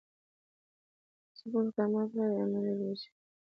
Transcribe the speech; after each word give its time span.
ځپونکي 1.37 1.67
اقدامات 1.69 2.09
غیر 2.15 2.31
عملي 2.43 2.73
برېښي. 2.79 3.09